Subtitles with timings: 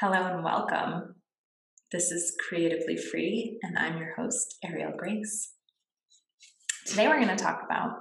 [0.00, 1.16] Hello and welcome.
[1.92, 5.52] This is Creatively Free, and I'm your host, Ariel Grace.
[6.86, 7.96] Today we're going to talk about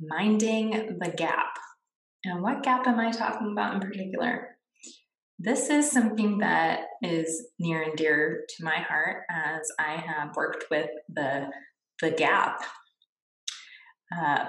[0.00, 1.56] minding the gap.
[2.24, 4.56] And what gap am I talking about in particular?
[5.38, 10.64] This is something that is near and dear to my heart as I have worked
[10.72, 11.50] with the,
[12.02, 12.62] the gap,
[14.20, 14.44] uh,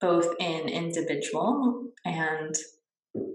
[0.00, 2.54] both in individual and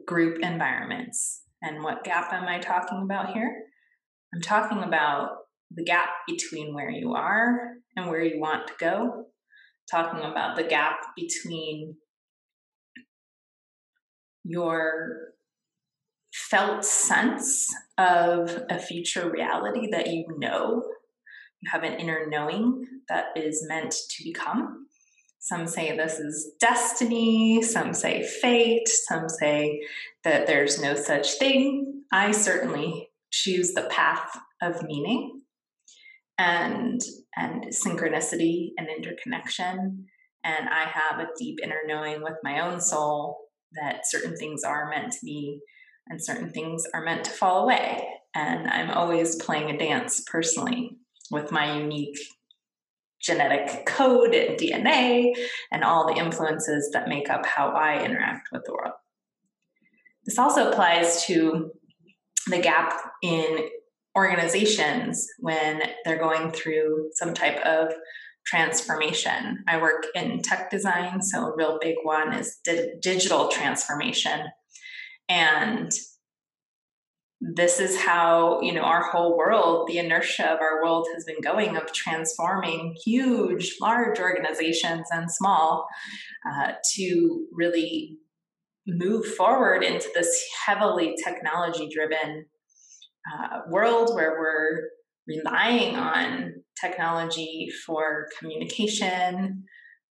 [0.06, 1.42] group environments.
[1.62, 3.64] And what gap am I talking about here?
[4.34, 5.30] I'm talking about
[5.72, 9.26] the gap between where you are and where you want to go,
[9.90, 11.96] talking about the gap between
[14.44, 15.34] your
[16.34, 20.84] felt sense of a future reality that you know,
[21.62, 24.88] you have an inner knowing that is meant to become,
[25.40, 29.82] some say this is destiny, some say fate, some say
[30.24, 32.04] that there's no such thing.
[32.12, 35.42] I certainly choose the path of meaning
[36.38, 37.02] and
[37.36, 40.06] and synchronicity and interconnection
[40.44, 43.38] and I have a deep inner knowing with my own soul
[43.74, 45.60] that certain things are meant to be
[46.08, 50.98] and certain things are meant to fall away and I'm always playing a dance personally
[51.32, 52.18] with my unique
[53.22, 55.34] genetic code and DNA
[55.72, 58.94] and all the influences that make up how I interact with the world.
[60.26, 61.72] This also applies to
[62.48, 62.94] the gap
[63.24, 63.70] in
[64.16, 67.94] organizations when they're going through some type of
[68.46, 69.64] transformation.
[69.68, 74.48] I work in tech design, so a real big one is di- digital transformation.
[75.30, 75.92] And
[77.40, 81.40] this is how you know our whole world the inertia of our world has been
[81.42, 85.88] going of transforming huge large organizations and small
[86.50, 88.18] uh, to really
[88.88, 92.46] move forward into this heavily technology driven
[93.32, 94.90] uh, world where we're
[95.28, 99.64] relying on technology for communication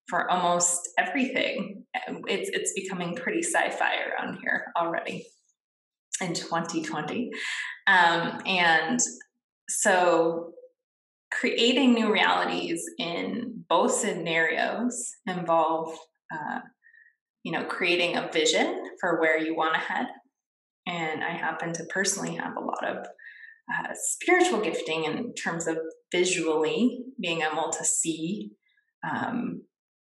[0.08, 1.84] for almost everything.
[2.26, 5.26] It's it's becoming pretty sci-fi around here already
[6.20, 7.30] in 2020.
[7.86, 9.00] Um, and
[9.68, 10.52] so
[11.32, 15.96] creating new realities in both scenarios involve
[16.32, 16.60] uh,
[17.42, 20.06] you know creating a vision for where you want to head
[20.86, 22.96] and i happen to personally have a lot of
[23.72, 25.78] uh, spiritual gifting in terms of
[26.12, 28.50] visually being able to see
[29.08, 29.62] um,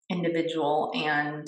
[0.09, 1.47] individual and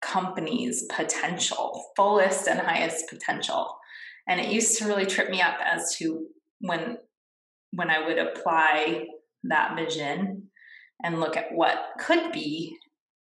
[0.00, 3.76] company's potential, fullest and highest potential.
[4.28, 6.26] And it used to really trip me up as to
[6.60, 6.98] when
[7.72, 9.06] when I would apply
[9.44, 10.50] that vision
[11.02, 12.76] and look at what could be,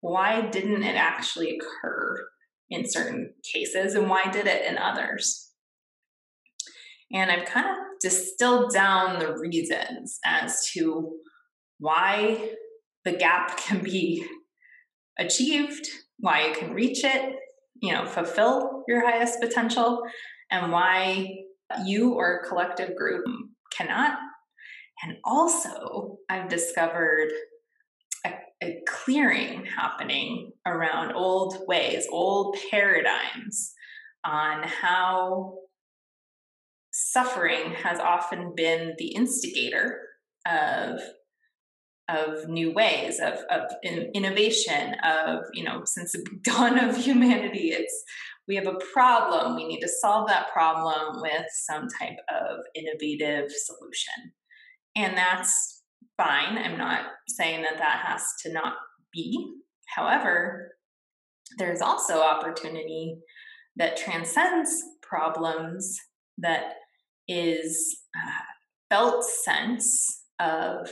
[0.00, 2.28] why didn't it actually occur
[2.70, 5.50] in certain cases and why did it in others?
[7.12, 11.16] And I've kind of distilled down the reasons as to
[11.78, 12.50] why
[13.04, 14.24] the gap can be
[15.18, 17.36] achieved why you can reach it,
[17.80, 20.02] you know, fulfill your highest potential,
[20.50, 21.36] and why
[21.84, 23.24] you or collective group
[23.72, 24.18] cannot.
[25.02, 27.28] And also, I've discovered
[28.26, 33.72] a, a clearing happening around old ways, old paradigms
[34.24, 35.54] on how
[36.90, 40.00] suffering has often been the instigator
[40.46, 41.00] of
[42.08, 48.04] of new ways of, of innovation of you know since the dawn of humanity it's
[48.46, 49.56] we have a problem.
[49.56, 54.32] We need to solve that problem with some type of innovative solution.
[54.96, 55.82] And that's
[56.16, 56.56] fine.
[56.56, 58.72] I'm not saying that that has to not
[59.12, 59.52] be.
[59.94, 60.72] However
[61.56, 63.18] there's also opportunity
[63.76, 65.98] that transcends problems
[66.36, 66.74] that
[67.26, 70.88] is uh, felt sense of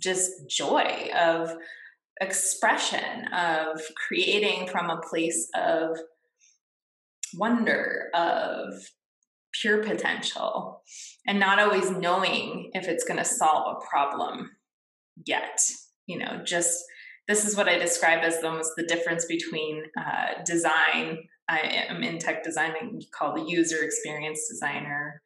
[0.00, 1.56] just joy of
[2.20, 5.98] expression of creating from a place of
[7.34, 8.72] wonder of
[9.60, 10.82] pure potential
[11.26, 14.50] and not always knowing if it's going to solve a problem
[15.26, 15.60] yet
[16.06, 16.82] you know just
[17.28, 21.18] this is what i describe as almost the difference between uh, design.
[21.48, 21.58] I
[21.88, 25.22] am in tech design called the user experience designer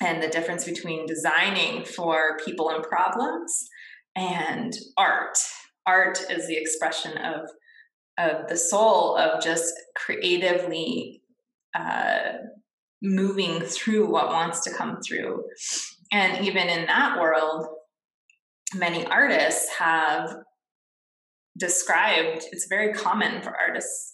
[0.00, 3.68] and the difference between designing for people and problems
[4.16, 5.38] and art.
[5.86, 7.48] Art is the expression of
[8.18, 11.22] of the soul of just creatively
[11.78, 12.32] uh,
[13.02, 15.44] moving through what wants to come through.
[16.10, 17.66] And even in that world,
[18.74, 20.34] many artists have
[21.58, 24.12] described it's very common for artists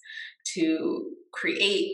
[0.54, 1.92] to create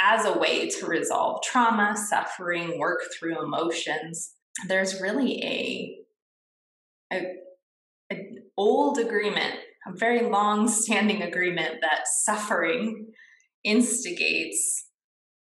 [0.00, 4.34] as a way to resolve trauma, suffering, work through emotions.
[4.66, 5.96] There's really a,
[7.12, 7.39] a
[8.60, 9.54] old agreement,
[9.86, 13.06] a very long standing agreement that suffering
[13.64, 14.84] instigates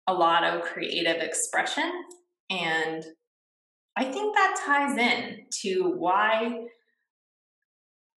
[0.05, 1.91] a lot of creative expression.
[2.51, 3.03] And
[3.97, 6.65] I think that ties in to why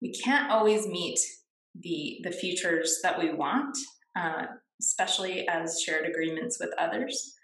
[0.03, 1.19] we can't always meet
[1.75, 3.75] the, the futures that we want,
[4.15, 4.45] uh,
[4.83, 7.35] especially as shared agreements with others.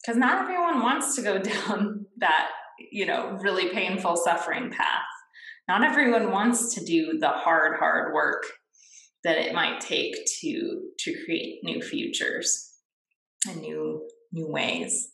[0.00, 2.50] Because not everyone wants to go down that,
[2.92, 5.02] you know, really painful suffering path.
[5.66, 8.44] Not everyone wants to do the hard, hard work
[9.24, 12.74] that it might take to to create new futures
[13.48, 15.10] and new new ways.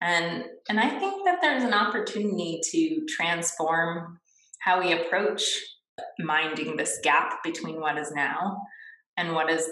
[0.00, 4.18] And and i think that there's an opportunity to transform
[4.60, 5.42] how we approach
[6.18, 8.58] minding this gap between what is now
[9.16, 9.68] and what is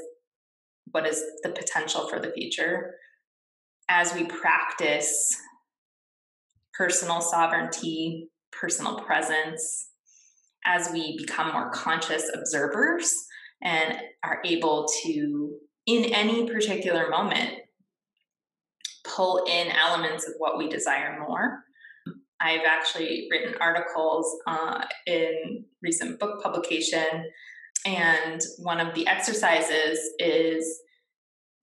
[0.90, 2.94] what is the potential for the future
[3.88, 5.37] as we practice
[6.75, 9.88] personal sovereignty personal presence
[10.64, 13.14] as we become more conscious observers
[13.62, 15.55] and are able to,
[15.87, 17.50] in any particular moment,
[19.05, 21.64] pull in elements of what we desire more.
[22.41, 27.31] I've actually written articles uh, in recent book publication,
[27.87, 30.81] and one of the exercises is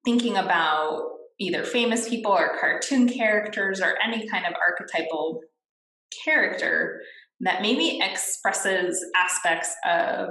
[0.05, 1.03] thinking about
[1.39, 5.41] either famous people or cartoon characters or any kind of archetypal
[6.23, 7.01] character
[7.41, 10.29] that maybe expresses aspects of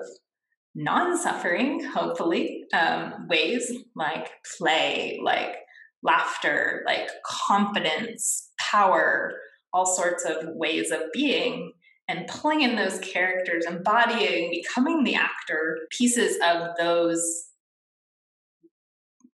[0.75, 4.29] non suffering, hopefully, um, ways like
[4.59, 5.57] play, like
[6.03, 9.35] laughter, like confidence, power,
[9.73, 11.73] all sorts of ways of being,
[12.09, 17.45] and pulling in those characters, embodying, becoming the actor, pieces of those,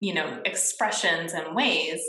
[0.01, 2.01] you know, expressions and ways,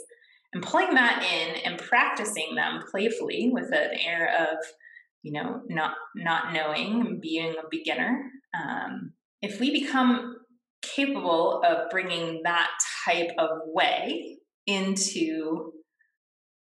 [0.53, 4.57] and pulling that in and practicing them playfully with an air of
[5.23, 10.37] you know not not knowing being a beginner um, if we become
[10.81, 12.69] capable of bringing that
[13.05, 14.37] type of way
[14.67, 15.71] into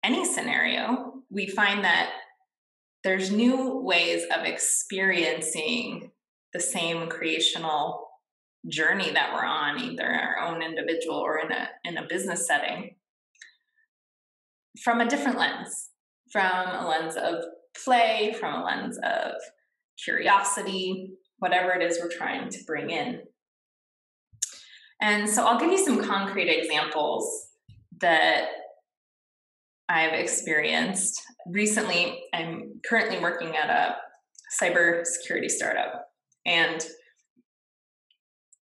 [0.04, 2.12] any scenario we find that
[3.04, 6.12] there's new ways of experiencing
[6.54, 8.08] the same creational
[8.68, 12.96] journey that we're on either our own individual or in a in a business setting
[14.84, 15.90] from a different lens
[16.32, 17.44] from a lens of
[17.84, 19.34] play, from a lens of
[20.04, 23.22] curiosity, whatever it is we're trying to bring in.
[25.02, 27.48] And so I'll give you some concrete examples
[28.02, 28.48] that
[29.90, 31.22] I've experienced.
[31.48, 33.96] Recently, I'm currently working at a
[34.62, 36.08] cybersecurity startup.
[36.46, 36.86] And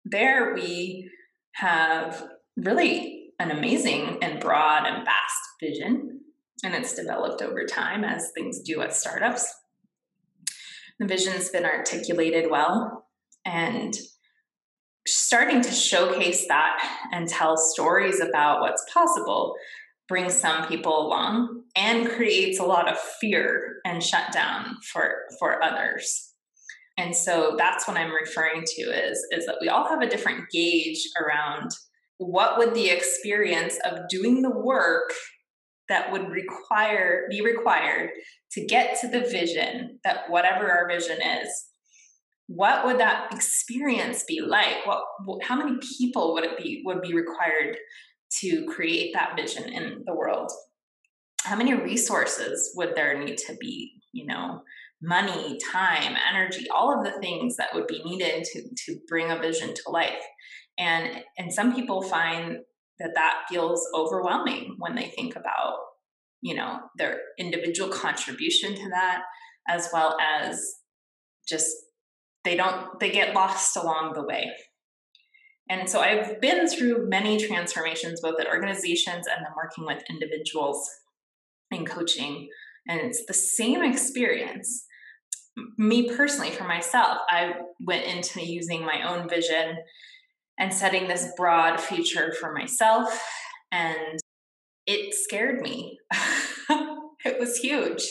[0.04, 1.11] there we
[1.54, 6.18] have really an amazing and broad and vast vision
[6.64, 9.52] and it's developed over time as things do at startups.
[10.99, 13.06] The vision's been articulated well
[13.44, 13.96] and
[15.06, 19.55] starting to showcase that and tell stories about what's possible
[20.08, 26.32] brings some people along and creates a lot of fear and shutdown for for others
[26.96, 30.49] and so that's what i'm referring to is is that we all have a different
[30.50, 31.71] gauge around
[32.18, 35.12] what would the experience of doing the work
[35.88, 38.11] that would require be required
[38.52, 41.68] to get to the vision that whatever our vision is
[42.49, 44.87] what would that experience be like?
[44.87, 45.02] What
[45.42, 47.76] how many people would it be would be required
[48.40, 50.50] to create that vision in the world?
[51.45, 54.62] How many resources would there need to be you know
[55.00, 59.38] money time energy all of the things that would be needed to to bring a
[59.38, 60.25] vision to life?
[60.78, 62.61] And and some people find
[62.99, 65.78] that that feels overwhelming when they think about
[66.40, 69.23] you know their individual contribution to that
[69.69, 70.76] as well as
[71.47, 71.71] just
[72.45, 74.50] they don't they get lost along the way.
[75.71, 80.88] And so i've been through many transformations both at organizations and then working with individuals
[81.71, 82.49] in coaching
[82.87, 84.85] and it's the same experience.
[85.76, 89.76] Me personally for myself i went into using my own vision
[90.59, 93.23] and setting this broad future for myself.
[93.71, 94.19] And
[94.87, 95.99] it scared me.
[97.25, 98.03] it was huge.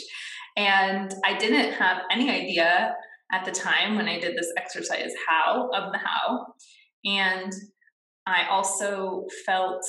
[0.56, 2.96] And I didn't have any idea
[3.32, 6.46] at the time when I did this exercise how of the how.
[7.06, 7.52] And
[8.26, 9.86] I also felt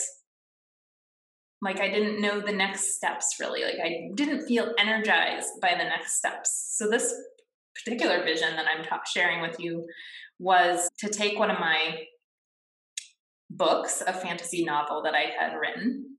[1.60, 3.62] like I didn't know the next steps really.
[3.62, 6.74] Like I didn't feel energized by the next steps.
[6.76, 7.14] So this
[7.74, 9.86] particular vision that I'm sharing with you
[10.38, 12.02] was to take one of my
[13.58, 16.16] books, a fantasy novel that I had written,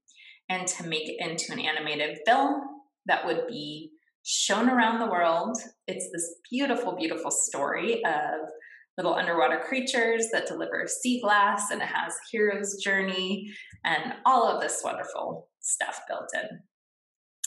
[0.50, 2.62] and to make it into an animated film
[3.06, 3.92] that would be
[4.24, 5.58] shown around the world.
[5.88, 8.50] It's this beautiful, beautiful story of
[8.98, 13.50] little underwater creatures that deliver sea glass, and it has hero's journey
[13.86, 16.60] and all of this wonderful stuff built in.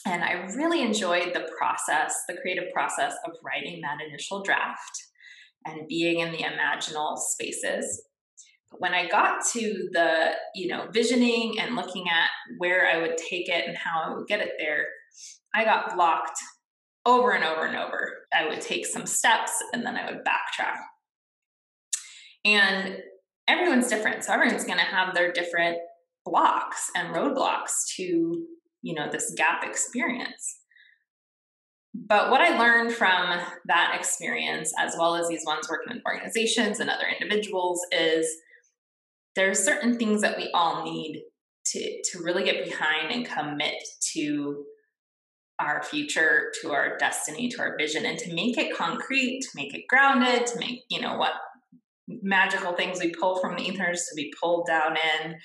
[0.05, 5.05] And I really enjoyed the process, the creative process of writing that initial draft
[5.67, 8.03] and being in the imaginal spaces.
[8.79, 13.49] When I got to the, you know, visioning and looking at where I would take
[13.49, 14.87] it and how I would get it there,
[15.55, 16.39] I got blocked
[17.05, 18.13] over and over and over.
[18.33, 20.77] I would take some steps and then I would backtrack.
[22.45, 22.99] And
[23.49, 24.25] everyone's different.
[24.25, 25.79] So everyone's going to have their different
[26.25, 28.03] blocks and roadblocks to,
[28.83, 30.59] you know, this gap experience.
[31.95, 36.81] But what I learned from that experience, as well as these ones working in organizations
[36.81, 38.27] and other individuals, is
[39.37, 41.23] there's certain things that we all need
[41.67, 43.75] to, to really get behind and commit
[44.13, 44.65] to
[45.59, 49.75] our future, to our destiny, to our vision, and to make it concrete, to make
[49.75, 51.33] it grounded, to make, you know, what
[52.09, 55.37] magical things we pull from the ethers to be pulled down in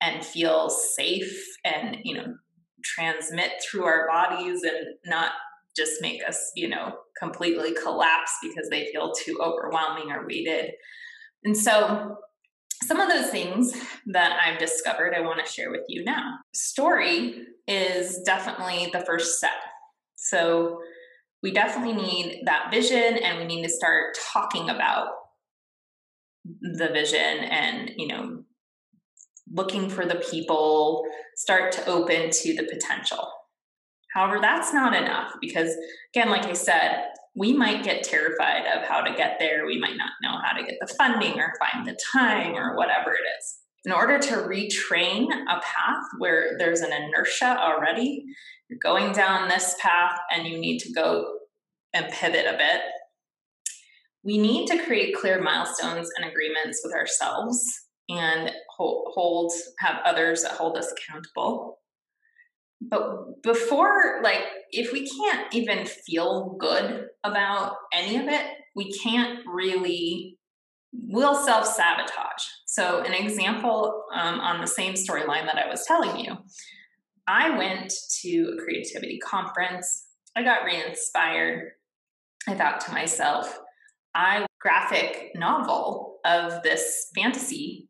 [0.00, 2.34] and feel safe and, you know,
[2.84, 5.32] transmit through our bodies and not
[5.76, 10.72] just make us, you know, completely collapse because they feel too overwhelming or weighted.
[11.42, 12.16] And so,
[12.82, 13.72] some of those things
[14.06, 16.38] that I've discovered, I want to share with you now.
[16.52, 19.50] Story is definitely the first step.
[20.16, 20.80] So,
[21.42, 25.08] we definitely need that vision and we need to start talking about
[26.62, 28.44] the vision and, you know,
[29.52, 31.04] looking for the people,
[31.36, 33.30] start to open to the potential.
[34.14, 35.76] However, that's not enough because,
[36.14, 39.66] again, like I said, we might get terrified of how to get there.
[39.66, 43.10] We might not know how to get the funding or find the time or whatever
[43.12, 43.56] it is.
[43.84, 48.24] In order to retrain a path where there's an inertia already,
[48.68, 51.38] you're going down this path and you need to go
[51.92, 52.80] and pivot a bit.
[54.22, 57.62] We need to create clear milestones and agreements with ourselves
[58.08, 61.63] and hold, hold have others that hold us accountable
[62.88, 69.38] but before like if we can't even feel good about any of it we can't
[69.46, 70.38] really
[71.08, 72.44] we'll self-sabotage.
[72.66, 76.36] So an example um, on the same storyline that i was telling you
[77.26, 80.06] i went to a creativity conference.
[80.36, 81.70] I got re-inspired.
[82.48, 83.58] I thought to myself
[84.14, 87.88] i graphic novel of this fantasy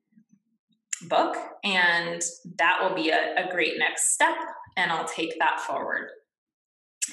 [1.08, 2.22] book and
[2.56, 4.36] that will be a, a great next step
[4.76, 6.08] and I'll take that forward.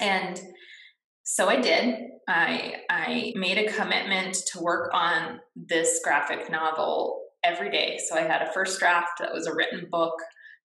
[0.00, 0.40] And
[1.24, 1.94] so I did.
[2.28, 7.98] I I made a commitment to work on this graphic novel every day.
[8.08, 10.14] So I had a first draft that was a written book.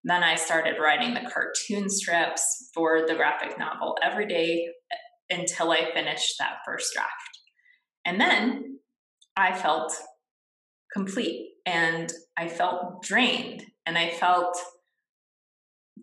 [0.05, 5.73] Then I started writing the cartoon strips for the graphic novel every day uh, until
[5.73, 7.13] I finished that first draft.
[8.05, 8.79] And then
[9.37, 9.93] I felt
[10.93, 14.57] complete and I felt drained and I felt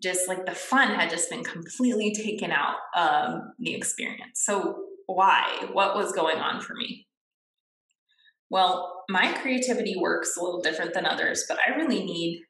[0.02, 4.42] just like the fun had just been completely taken out of the experience.
[4.44, 5.66] So, why?
[5.72, 7.06] What was going on for me?
[8.50, 12.42] Well, my creativity works a little different than others, but I really need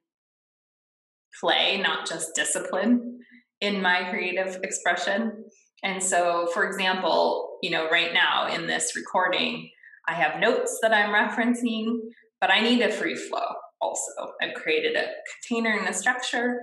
[1.41, 3.19] play, not just discipline
[3.61, 5.45] in my creative expression.
[5.83, 9.71] And so, for example, you know, right now in this recording,
[10.07, 11.97] I have notes that I'm referencing,
[12.41, 14.33] but I need a free flow also.
[14.43, 15.07] I've created a
[15.49, 16.59] container and a structure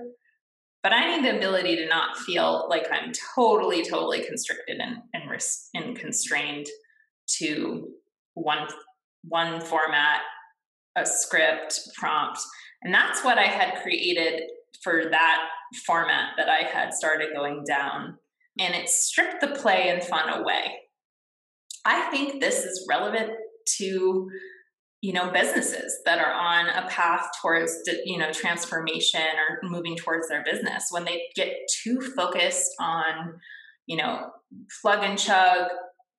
[0.82, 5.30] but I need the ability to not feel like I'm totally, totally constricted and and,
[5.30, 6.66] res- and constrained
[7.38, 7.88] to
[8.34, 8.68] one
[9.24, 10.20] one format,
[10.96, 12.40] a script, prompt,
[12.82, 14.42] and that's what I had created
[14.82, 15.48] for that
[15.86, 18.18] format that I had started going down,
[18.58, 20.72] and it stripped the play and fun away.
[21.84, 23.32] I think this is relevant
[23.78, 24.28] to
[25.02, 30.28] you know businesses that are on a path towards you know transformation or moving towards
[30.28, 30.86] their business.
[30.90, 33.34] When they get too focused on
[33.86, 34.30] you know
[34.80, 35.68] plug and chug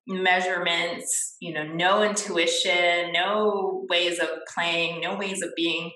[0.06, 5.90] measurements you know no intuition no ways of playing no ways of being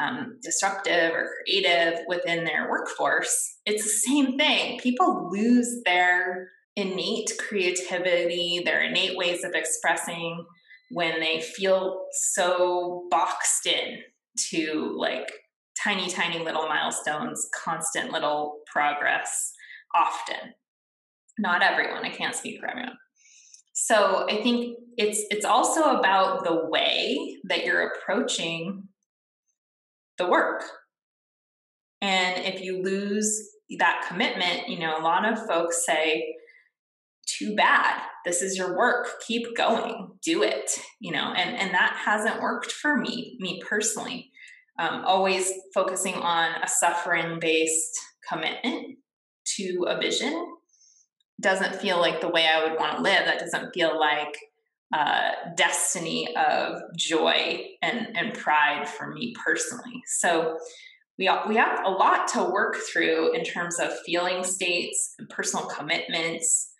[0.00, 4.80] um, disruptive or creative within their workforce it's the same thing.
[4.80, 10.44] People lose their innate creativity their innate ways of expressing
[10.94, 13.98] when they feel so boxed in
[14.50, 15.28] to like
[15.82, 19.52] tiny, tiny little milestones, constant little progress
[19.92, 20.54] often.
[21.36, 22.96] Not everyone, I can't speak for everyone.
[23.72, 28.84] So I think it's it's also about the way that you're approaching
[30.16, 30.62] the work.
[32.02, 33.36] And if you lose
[33.80, 36.36] that commitment, you know, a lot of folks say,
[37.26, 38.00] too bad.
[38.24, 39.08] This is your work.
[39.26, 40.12] Keep going.
[40.22, 40.70] Do it.
[41.00, 44.30] You know, and and that hasn't worked for me, me personally.
[44.78, 48.98] Um, always focusing on a suffering based commitment
[49.56, 50.56] to a vision
[51.40, 53.26] doesn't feel like the way I would want to live.
[53.26, 54.36] That doesn't feel like
[54.94, 60.00] uh, destiny of joy and, and pride for me personally.
[60.06, 60.56] So
[61.18, 65.66] we, we have a lot to work through in terms of feeling states, and personal
[65.66, 66.70] commitments,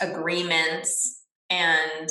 [0.00, 2.08] agreements, and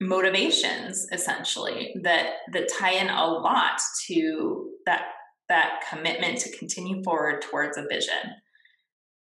[0.00, 5.02] motivations essentially that that tie in a lot to that
[5.48, 8.34] that commitment to continue forward towards a vision.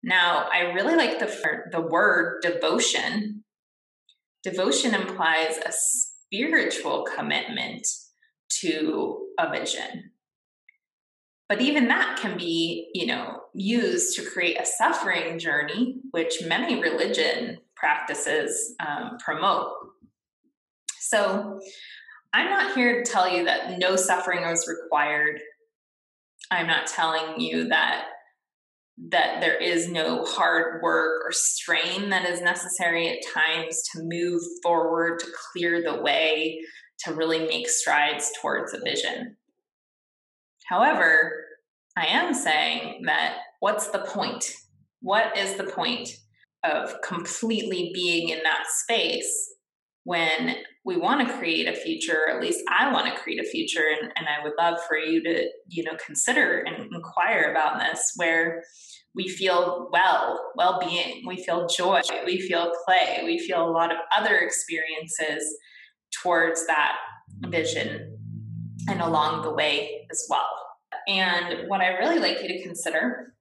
[0.03, 1.31] Now, I really like the
[1.71, 3.45] the word devotion.
[4.43, 7.87] Devotion implies a spiritual commitment
[8.61, 10.13] to a vision.
[11.51, 16.81] But even that can be, you know, used to create a suffering journey, which many
[16.81, 19.73] religion practices um, promote.
[21.01, 21.59] So,
[22.33, 25.41] I'm not here to tell you that no suffering is required.
[26.53, 28.05] I'm not telling you that
[29.09, 34.43] that there is no hard work or strain that is necessary at times to move
[34.63, 36.61] forward, to clear the way,
[37.01, 39.37] to really make strides towards a vision.
[40.71, 41.33] However,
[41.97, 44.53] I am saying that what's the point?
[45.03, 46.09] What is the point
[46.63, 49.53] of completely being in that space
[50.05, 53.49] when we want to create a future or at least i want to create a
[53.49, 57.79] future and, and i would love for you to you know consider and inquire about
[57.79, 58.63] this where
[59.15, 63.99] we feel well well-being we feel joy we feel play we feel a lot of
[64.17, 65.45] other experiences
[66.23, 66.97] towards that
[67.49, 68.20] vision
[68.91, 70.49] and along the way as well
[71.09, 73.35] and what i really like you to consider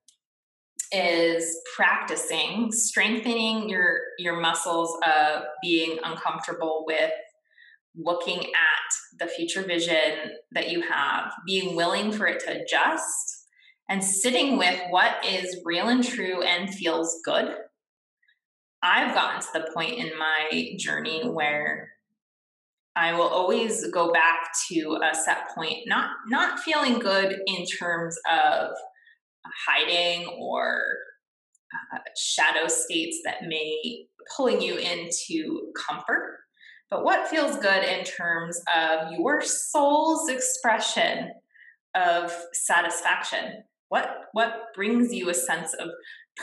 [0.92, 7.12] is practicing strengthening your your muscles of being uncomfortable with
[7.96, 13.40] looking at the future vision that you have being willing for it to adjust
[13.90, 17.56] and sitting with what is real and true and feels good.
[18.84, 21.90] I've gotten to the point in my journey where
[22.96, 24.40] I will always go back
[24.72, 28.72] to a set point, not not feeling good in terms of
[29.68, 30.82] hiding or
[31.94, 36.38] uh, shadow states that may pulling you into comfort,
[36.90, 41.32] but what feels good in terms of your soul's expression
[41.96, 43.64] of satisfaction?
[43.90, 45.90] What what brings you a sense of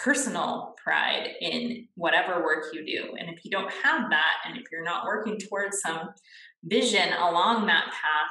[0.03, 3.15] personal pride in whatever work you do.
[3.19, 6.11] And if you don't have that and if you're not working towards some
[6.65, 8.31] vision along that path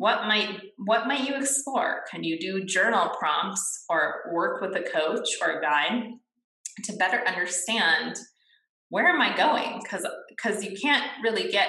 [0.00, 2.04] what might what might you explore?
[2.10, 6.12] Can you do journal prompts or work with a coach or a guide
[6.84, 8.16] to better understand
[8.88, 9.78] where am i going?
[9.82, 11.68] Because because you can't really get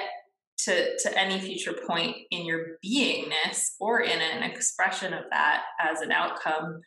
[0.60, 6.00] to, to any future point in your beingness or in an expression of that as
[6.00, 6.80] an outcome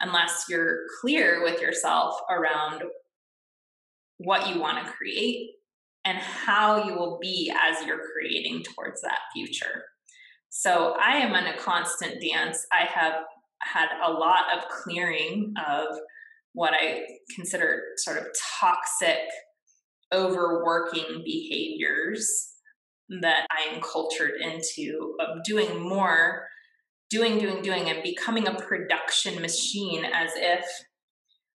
[0.00, 2.82] unless you're clear with yourself around
[4.18, 5.50] what you want to create
[6.04, 9.84] and how you will be as you're creating towards that future.
[10.48, 12.64] So I am in a constant dance.
[12.72, 13.14] I have
[13.62, 15.98] had a lot of clearing of
[16.52, 17.04] what I
[17.34, 18.26] consider sort of
[18.60, 19.18] toxic
[20.14, 22.52] overworking behaviors
[23.20, 26.46] that I am cultured into of doing more,
[27.10, 30.64] doing, doing, doing, and becoming a production machine as if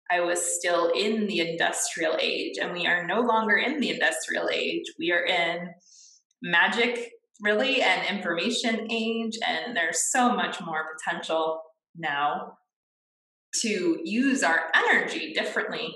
[0.10, 2.58] I was still in the industrial age.
[2.62, 4.84] And we are no longer in the industrial age.
[5.00, 5.70] We are in
[6.42, 7.12] magic,
[7.42, 9.38] really, and information age.
[9.46, 11.62] And there's so much more potential
[11.96, 12.58] now
[13.62, 15.94] to use our energy differently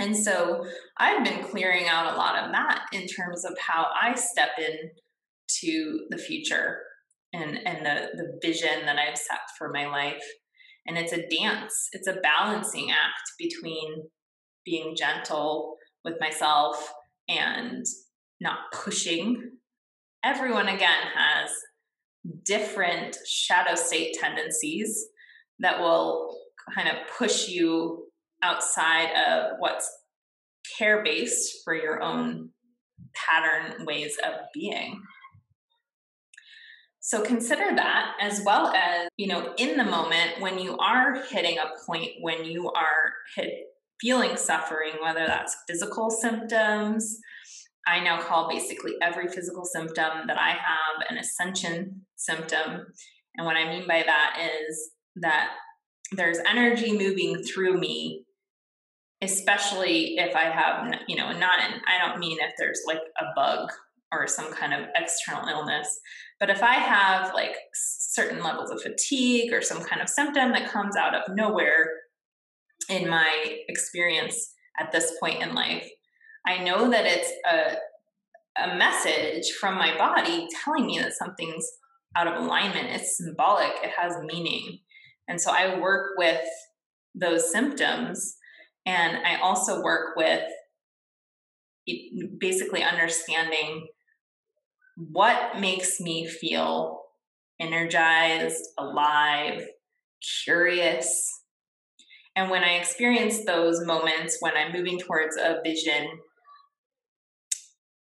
[0.00, 4.14] and so I've been clearing out a lot of that in terms of how I
[4.14, 4.90] step in
[5.60, 6.78] to the future
[7.34, 10.22] and, and the, the vision that I've set for my life.
[10.86, 14.04] And it's a dance, it's a balancing act between
[14.64, 16.92] being gentle with myself
[17.28, 17.84] and
[18.40, 19.52] not pushing.
[20.22, 21.50] Everyone, again, has
[22.44, 25.06] different shadow state tendencies
[25.58, 26.36] that will
[26.74, 28.06] kind of push you
[28.42, 29.90] outside of what's
[30.78, 32.50] care based for your own
[33.14, 35.00] pattern ways of being.
[37.06, 41.58] So consider that as well as, you know, in the moment when you are hitting
[41.58, 43.52] a point when you are hit,
[44.00, 47.18] feeling suffering, whether that's physical symptoms,
[47.86, 52.86] I now call basically every physical symptom that I have an ascension symptom.
[53.36, 55.50] And what I mean by that is that
[56.12, 58.24] there's energy moving through me,
[59.20, 63.26] especially if I have, you know, not, in, I don't mean if there's like a
[63.36, 63.68] bug
[64.20, 65.88] or some kind of external illness,
[66.40, 70.70] but if I have like certain levels of fatigue or some kind of symptom that
[70.70, 71.90] comes out of nowhere
[72.88, 75.88] in my experience at this point in life,
[76.46, 77.76] I know that it's a
[78.56, 81.66] a message from my body telling me that something's
[82.16, 82.88] out of alignment.
[82.90, 84.78] It's symbolic, it has meaning.
[85.26, 86.44] And so I work with
[87.14, 88.36] those symptoms
[88.86, 90.42] and I also work with
[92.38, 93.88] basically understanding
[94.96, 97.00] what makes me feel
[97.60, 99.66] energized, alive,
[100.44, 101.42] curious.
[102.36, 106.08] And when I experience those moments when I'm moving towards a vision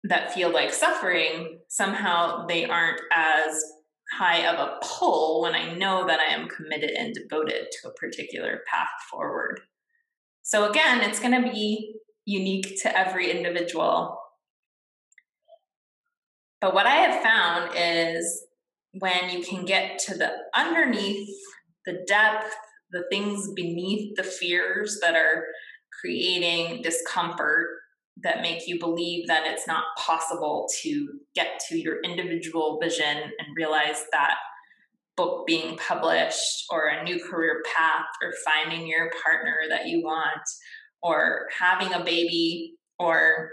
[0.04, 3.64] that feel like suffering, somehow they aren't as
[4.18, 7.94] high of a pull when I know that I am committed and devoted to a
[7.94, 9.62] particular path forward.
[10.44, 14.21] So, again, it's going to be unique to every individual.
[16.62, 18.46] But what I have found is
[19.00, 21.36] when you can get to the underneath,
[21.86, 22.54] the depth,
[22.92, 25.46] the things beneath the fears that are
[26.00, 27.68] creating discomfort
[28.24, 33.56] that make you believe that it's not possible to get to your individual vision and
[33.56, 34.36] realize that
[35.18, 40.42] book being published or a new career path or finding your partner that you want
[41.02, 43.52] or having a baby or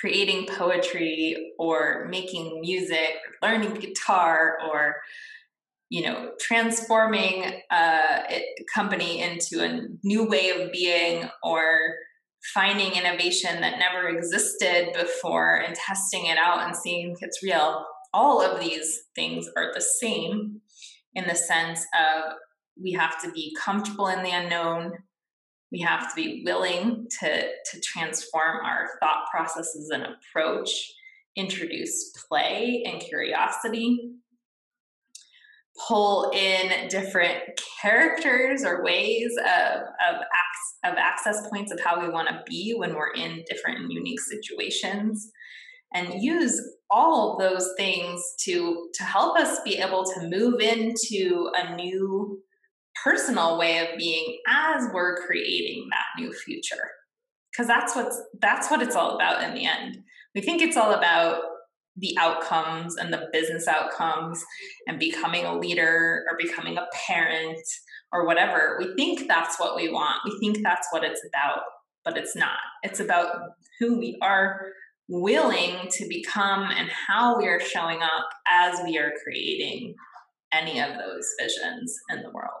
[0.00, 3.10] creating poetry or making music
[3.42, 4.96] or learning guitar or
[5.88, 11.94] you know transforming uh, a company into a new way of being or
[12.54, 17.84] finding innovation that never existed before and testing it out and seeing if it's real.
[18.12, 20.60] All of these things are the same
[21.14, 22.34] in the sense of
[22.80, 24.92] we have to be comfortable in the unknown.
[25.76, 30.70] We have to be willing to, to transform our thought processes and approach,
[31.36, 34.14] introduce play and curiosity,
[35.86, 37.42] pull in different
[37.82, 40.22] characters or ways of, of,
[40.84, 44.20] of access points of how we want to be when we're in different and unique
[44.20, 45.30] situations
[45.92, 46.58] and use
[46.90, 52.42] all of those things to to help us be able to move into a new
[53.04, 56.90] personal way of being as we're creating that new future
[57.52, 59.98] because that's what's that's what it's all about in the end
[60.34, 61.40] we think it's all about
[61.96, 64.44] the outcomes and the business outcomes
[64.86, 67.58] and becoming a leader or becoming a parent
[68.12, 68.76] or whatever.
[68.78, 70.18] We think that's what we want.
[70.24, 71.62] We think that's what it's about,
[72.04, 72.58] but it's not.
[72.82, 73.28] It's about
[73.80, 74.68] who we are
[75.08, 79.94] willing to become and how we are showing up as we are creating
[80.52, 82.60] any of those visions in the world.